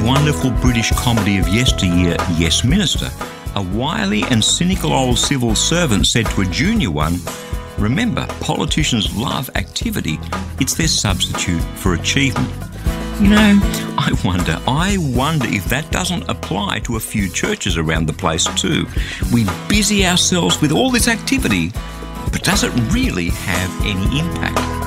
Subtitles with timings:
[0.00, 3.10] Wonderful British comedy of yesteryear, Yes Minister,
[3.54, 7.18] a wily and cynical old civil servant said to a junior one,
[7.78, 10.18] Remember, politicians love activity.
[10.60, 12.50] It's their substitute for achievement.
[13.20, 13.58] You know,
[13.98, 18.46] I wonder, I wonder if that doesn't apply to a few churches around the place
[18.60, 18.86] too.
[19.32, 21.72] We busy ourselves with all this activity,
[22.32, 24.81] but does it really have any impact?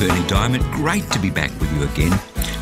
[0.00, 0.62] Berni Dymet.
[0.72, 2.18] Great to be back with you again.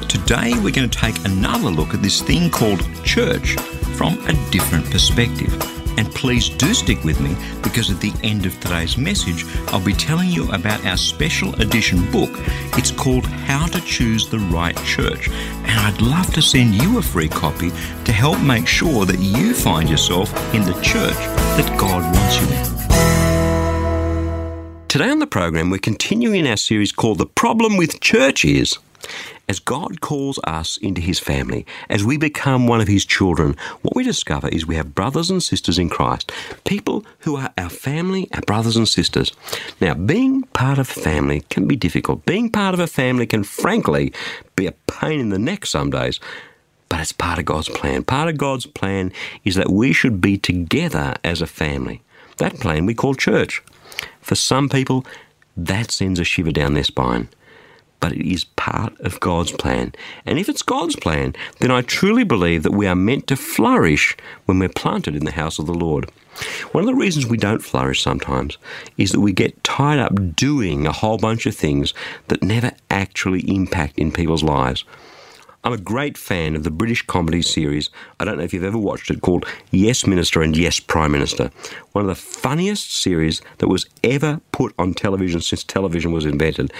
[0.09, 3.53] Today we're going to take another look at this thing called church
[3.95, 5.55] from a different perspective.
[5.97, 9.93] And please do stick with me because at the end of today's message, I'll be
[9.93, 12.31] telling you about our special edition book.
[12.77, 15.29] It's called How to Choose the Right Church.
[15.29, 17.71] And I'd love to send you a free copy
[18.05, 22.49] to help make sure that you find yourself in the church that God wants you
[22.57, 23.28] in.
[24.89, 28.79] Today on the program, we're continuing our series called The Problem with Church Is.
[29.47, 33.95] As God calls us into His family, as we become one of His children, what
[33.95, 36.33] we discover is we have brothers and sisters in Christ,
[36.65, 39.31] people who are our family, our brothers and sisters.
[39.79, 42.25] Now, being part of a family can be difficult.
[42.25, 44.15] Being part of a family can, frankly,
[44.57, 46.19] be a pain in the neck some days.
[46.89, 48.05] But it's part of God's plan.
[48.05, 49.13] Part of God's plan
[49.45, 52.01] is that we should be together as a family.
[52.39, 53.63] That plan we call church.
[54.21, 55.05] For some people,
[55.57, 57.29] that sends a shiver down their spine
[58.01, 59.95] but it is part of God's plan.
[60.25, 64.17] And if it's God's plan, then I truly believe that we are meant to flourish
[64.45, 66.11] when we're planted in the house of the Lord.
[66.71, 68.59] One of the reasons we don't flourish sometimes
[68.97, 71.93] is that we get tied up doing a whole bunch of things
[72.29, 74.85] that never actually impact in people's lives.
[75.69, 77.91] I'm a great fan of the British comedy series.
[78.19, 81.51] I don't know if you've ever watched it called Yes Minister and Yes Prime Minister.
[81.93, 86.73] One of the funniest series that was ever put on television since television was invented.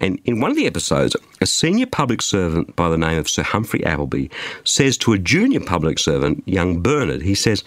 [0.00, 3.44] And in one of the episodes, a senior public servant by the name of Sir
[3.44, 4.26] Humphrey Appleby
[4.64, 7.62] says to a junior public servant, young Bernard, he says,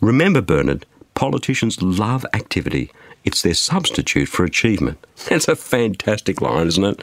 [0.00, 2.92] Remember, Bernard, politicians love activity.
[3.24, 5.04] It's their substitute for achievement.
[5.28, 7.00] That's a fantastic line, isn't it?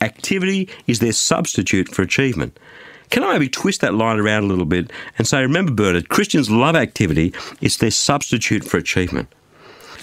[0.00, 2.56] Activity is their substitute for achievement.
[3.10, 6.50] Can I maybe twist that line around a little bit and say, remember, Bernard, Christians
[6.50, 9.28] love activity, it's their substitute for achievement.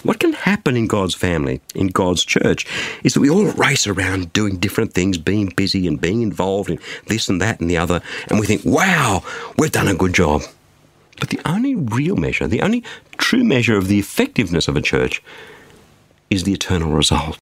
[0.03, 2.65] What can happen in God's family, in God's church,
[3.03, 6.79] is that we all race around doing different things, being busy and being involved in
[7.07, 9.23] this and that and the other, and we think, wow,
[9.57, 10.41] we've done a good job.
[11.21, 12.83] But the only real measure, the only
[13.17, 15.23] true measure of the effectiveness of a church
[16.31, 17.37] is the eternal result.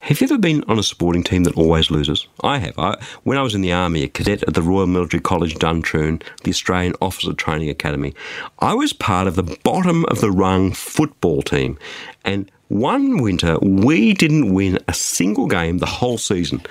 [0.00, 2.26] Have you ever been on a sporting team that always loses?
[2.42, 2.78] I have.
[2.78, 6.20] I, when I was in the Army, a cadet at the Royal Military College Duntroon,
[6.42, 8.12] the Australian Officer Training Academy,
[8.58, 11.78] I was part of the bottom of the rung football team.
[12.24, 16.62] And one winter, we didn't win a single game the whole season.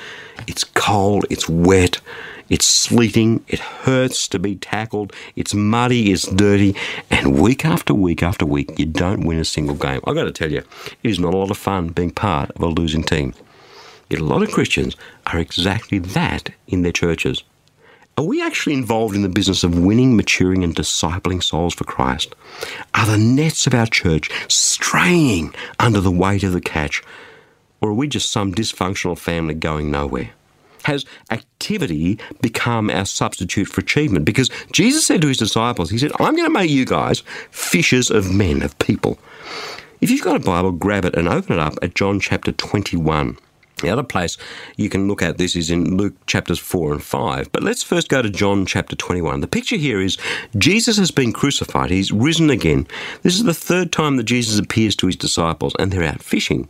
[0.48, 2.02] It's cold, it's wet,
[2.50, 6.76] it's sleeting, it hurts to be tackled, it's muddy, it's dirty,
[7.12, 10.02] and week after week after week, you don't win a single game.
[10.06, 10.64] I've got to tell you,
[11.04, 13.34] it is not a lot of fun being part of a losing team.
[14.10, 17.44] Yet a lot of Christians are exactly that in their churches.
[18.18, 22.34] Are we actually involved in the business of winning, maturing, and discipling souls for Christ?
[22.96, 27.04] Are the nets of our church straining under the weight of the catch?
[27.80, 30.32] Or are we just some dysfunctional family going nowhere?
[30.88, 34.24] Has activity become our substitute for achievement?
[34.24, 38.10] Because Jesus said to his disciples, He said, I'm going to make you guys fishers
[38.10, 39.20] of men, of people.
[40.00, 43.38] If you've got a Bible, grab it and open it up at John chapter 21.
[43.82, 44.38] The other place
[44.76, 47.52] you can look at this is in Luke chapters 4 and 5.
[47.52, 49.42] But let's first go to John chapter 21.
[49.42, 50.18] The picture here is
[50.58, 52.88] Jesus has been crucified, he's risen again.
[53.22, 56.68] This is the third time that Jesus appears to his disciples, and they're out fishing.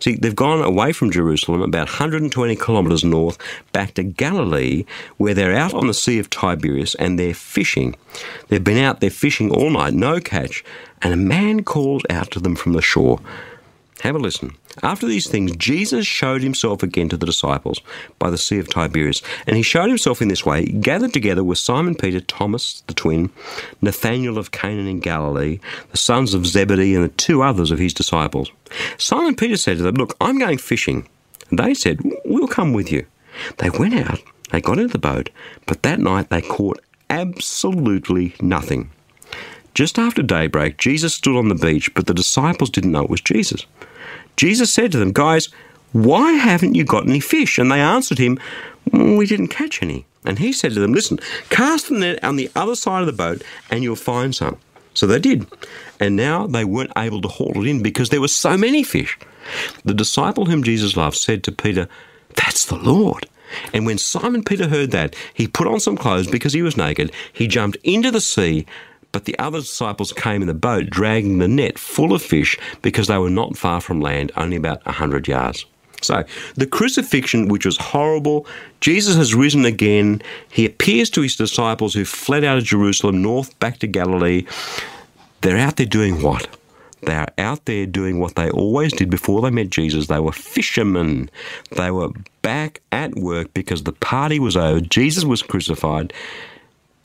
[0.00, 3.38] See, they've gone away from Jerusalem about 120 kilometres north
[3.72, 4.84] back to Galilee,
[5.16, 7.94] where they're out on the Sea of Tiberias and they're fishing.
[8.48, 10.64] They've been out there fishing all night, no catch,
[11.02, 13.20] and a man calls out to them from the shore.
[14.02, 14.56] Have a listen.
[14.82, 17.80] After these things, Jesus showed himself again to the disciples
[18.20, 19.22] by the Sea of Tiberias.
[19.46, 23.30] And he showed himself in this way gathered together with Simon Peter, Thomas the twin,
[23.82, 25.58] Nathanael of Canaan in Galilee,
[25.90, 28.52] the sons of Zebedee, and the two others of his disciples.
[28.98, 31.08] Simon Peter said to them, Look, I'm going fishing.
[31.50, 33.04] And they said, We'll come with you.
[33.56, 35.30] They went out, they got into the boat,
[35.66, 36.80] but that night they caught
[37.10, 38.90] absolutely nothing.
[39.74, 43.20] Just after daybreak, Jesus stood on the beach, but the disciples didn't know it was
[43.20, 43.64] Jesus.
[44.38, 45.48] Jesus said to them, Guys,
[45.92, 47.58] why haven't you got any fish?
[47.58, 48.38] And they answered him,
[48.88, 50.06] mm, We didn't catch any.
[50.24, 51.18] And he said to them, Listen,
[51.50, 54.56] cast the net on the other side of the boat and you'll find some.
[54.94, 55.46] So they did.
[56.00, 59.18] And now they weren't able to haul it in because there were so many fish.
[59.84, 61.88] The disciple whom Jesus loved said to Peter,
[62.36, 63.26] That's the Lord.
[63.72, 67.12] And when Simon Peter heard that, he put on some clothes because he was naked.
[67.32, 68.66] He jumped into the sea,
[69.18, 73.08] but the other disciples came in the boat, dragging the net full of fish because
[73.08, 75.66] they were not far from land, only about a hundred yards.
[76.00, 76.22] So,
[76.54, 78.46] the crucifixion, which was horrible,
[78.80, 80.22] Jesus has risen again.
[80.52, 84.46] He appears to his disciples who fled out of Jerusalem north back to Galilee.
[85.40, 86.46] They're out there doing what?
[87.02, 90.06] They are out there doing what they always did before they met Jesus.
[90.06, 91.28] They were fishermen.
[91.72, 92.10] They were
[92.42, 94.80] back at work because the party was over.
[94.80, 96.12] Jesus was crucified.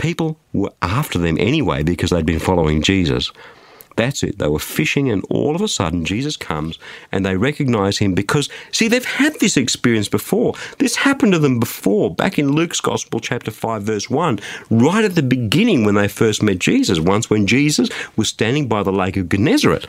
[0.03, 3.31] People were after them anyway because they'd been following Jesus.
[3.95, 4.37] That's it.
[4.37, 6.77] They were fishing, and all of a sudden, Jesus comes
[7.13, 10.55] and they recognize him because, see, they've had this experience before.
[10.77, 15.15] This happened to them before, back in Luke's Gospel, chapter 5, verse 1, right at
[15.15, 19.15] the beginning when they first met Jesus, once when Jesus was standing by the lake
[19.15, 19.87] of Gennesaret.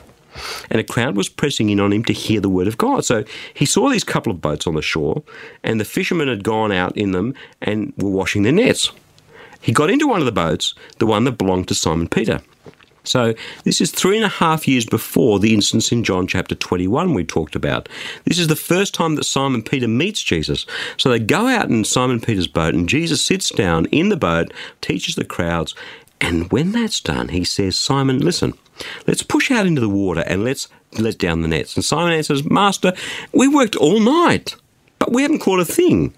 [0.70, 3.04] And a crowd was pressing in on him to hear the word of God.
[3.04, 5.24] So he saw these couple of boats on the shore,
[5.64, 8.92] and the fishermen had gone out in them and were washing their nets.
[9.64, 12.42] He got into one of the boats, the one that belonged to Simon Peter.
[13.02, 13.34] So
[13.64, 17.24] this is three and a half years before the instance in John chapter 21 we
[17.24, 17.88] talked about.
[18.26, 20.66] This is the first time that Simon Peter meets Jesus.
[20.98, 24.52] So they go out in Simon Peter's boat and Jesus sits down in the boat,
[24.82, 25.74] teaches the crowds,
[26.20, 28.54] and when that's done, he says, Simon, listen,
[29.06, 30.68] let's push out into the water and let's
[30.98, 31.74] let down the nets.
[31.74, 32.92] And Simon answers, Master,
[33.32, 34.56] we worked all night,
[34.98, 36.14] but we haven't caught a thing.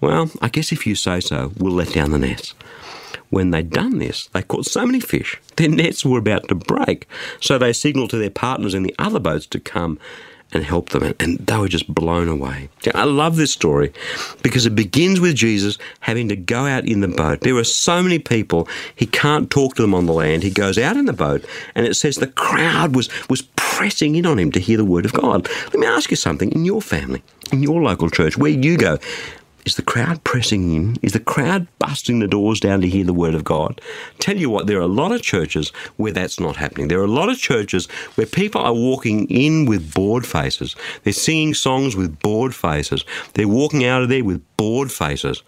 [0.00, 2.54] Well, I guess if you say so, we'll let down the nets.
[3.28, 7.06] When they'd done this, they caught so many fish, their nets were about to break.
[7.40, 9.98] So they signaled to their partners in the other boats to come
[10.52, 12.68] and help them, and they were just blown away.
[12.92, 13.92] I love this story
[14.42, 17.42] because it begins with Jesus having to go out in the boat.
[17.42, 20.42] There are so many people, he can't talk to them on the land.
[20.42, 21.44] He goes out in the boat,
[21.76, 25.04] and it says the crowd was, was pressing in on him to hear the word
[25.04, 25.48] of God.
[25.66, 27.22] Let me ask you something in your family,
[27.52, 28.98] in your local church, where you go,
[29.66, 30.96] is the crowd pressing in?
[31.02, 33.80] Is the crowd busting the doors down to hear the word of God?
[34.18, 36.88] Tell you what, there are a lot of churches where that's not happening.
[36.88, 40.76] There are a lot of churches where people are walking in with bored faces.
[41.02, 43.04] They're singing songs with bored faces.
[43.34, 45.42] They're walking out of there with bored faces.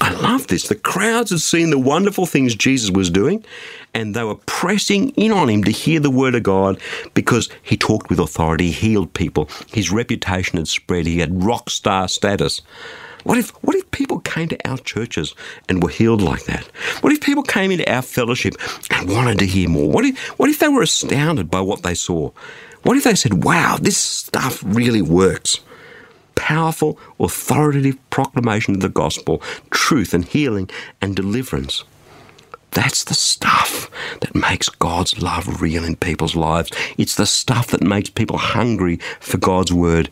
[0.00, 0.68] I love this.
[0.68, 3.44] The crowds had seen the wonderful things Jesus was doing,
[3.94, 6.80] and they were pressing in on him to hear the word of God
[7.14, 11.70] because he talked with authority, he healed people, his reputation had spread, he had rock
[11.70, 12.62] star status.
[13.24, 15.34] What if, what if people came to our churches
[15.68, 16.64] and were healed like that?
[17.02, 18.54] What if people came into our fellowship
[18.90, 19.90] and wanted to hear more?
[19.90, 22.30] What if, what if they were astounded by what they saw?
[22.82, 25.60] What if they said, wow, this stuff really works?
[26.34, 29.38] Powerful, authoritative proclamation of the gospel,
[29.70, 30.68] truth and healing
[31.00, 31.84] and deliverance.
[32.72, 33.90] That's the stuff
[34.20, 36.72] that makes God's love real in people's lives.
[36.96, 40.08] It's the stuff that makes people hungry for God's word.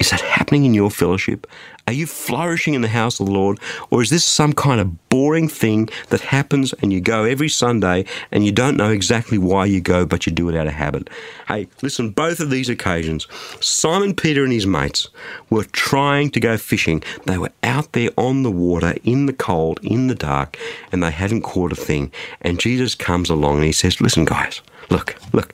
[0.00, 1.46] Is that happening in your fellowship?
[1.88, 3.58] Are you flourishing in the house of the Lord?
[3.90, 8.04] Or is this some kind of boring thing that happens and you go every Sunday
[8.30, 11.10] and you don't know exactly why you go, but you do it out of habit?
[11.48, 13.26] Hey, listen, both of these occasions,
[13.60, 15.08] Simon Peter and his mates
[15.50, 17.02] were trying to go fishing.
[17.26, 20.56] They were out there on the water, in the cold, in the dark,
[20.92, 22.12] and they hadn't caught a thing.
[22.42, 25.52] And Jesus comes along and he says, Listen, guys, look, look,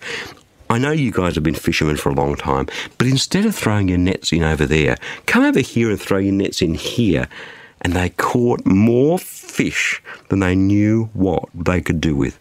[0.71, 2.67] I know you guys have been fishermen for a long time,
[2.99, 4.97] but instead of throwing your nets in over there,
[5.27, 7.29] come over here and throw your nets in here.
[7.81, 12.39] And they caught more fish than they knew what they could do with.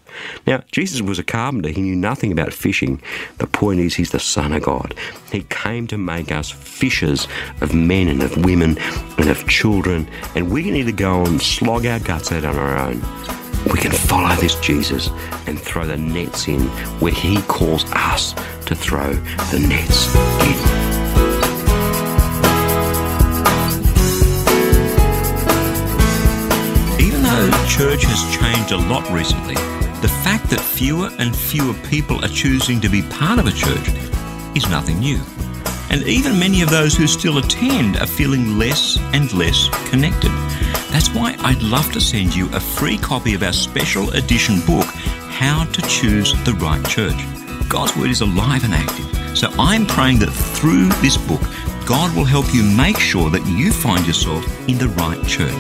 [0.48, 1.70] Now, Jesus was a carpenter.
[1.70, 3.00] He knew nothing about fishing.
[3.38, 4.96] The point is, he's the Son of God.
[5.32, 7.28] He came to make us fishers
[7.62, 8.80] of men and of women
[9.20, 10.10] and of children.
[10.34, 13.37] And we can either go and slog our guts out on our own
[13.74, 15.10] we can follow this Jesus
[15.46, 16.62] and throw the nets in
[17.00, 18.34] where he calls us
[18.66, 19.14] to throw
[19.52, 20.98] the nets in.
[27.00, 29.56] Even though church has changed a lot recently,
[30.02, 33.90] the fact that fewer and fewer people are choosing to be part of a church
[34.56, 35.20] is nothing new.
[35.90, 40.32] And even many of those who still attend are feeling less and less connected.
[40.92, 44.86] That's why I'd love to send you a free copy of our special edition book,
[45.30, 47.18] How to Choose the Right Church.
[47.70, 49.38] God's Word is alive and active.
[49.38, 51.42] So I'm praying that through this book,
[51.86, 55.54] God will help you make sure that you find yourself in the right church.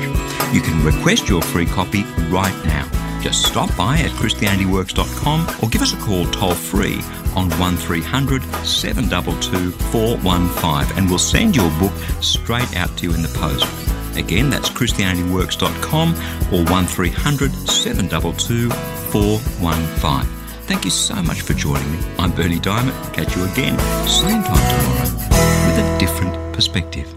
[0.53, 3.07] You can request your free copy right now.
[3.22, 7.02] Just stop by at ChristianityWorks.com or give us a call toll free
[7.36, 13.30] on 1300 722 415 and we'll send your book straight out to you in the
[13.30, 13.66] post.
[14.18, 16.10] Again, that's ChristianityWorks.com
[16.54, 20.38] or 1300 722 415.
[20.68, 22.00] Thank you so much for joining me.
[22.20, 23.14] I'm Berni Dymet.
[23.14, 25.14] Catch you again, same time tomorrow,
[25.66, 27.17] with a different perspective.